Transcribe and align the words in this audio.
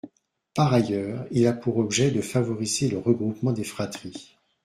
Par 0.55 0.73
ailleurs, 0.73 1.27
il 1.29 1.45
a 1.45 1.53
pour 1.53 1.77
objet 1.77 2.09
de 2.09 2.21
favoriser 2.21 2.87
le 2.89 2.97
regroupement 2.97 3.51
des 3.51 3.63
fratries. 3.63 4.35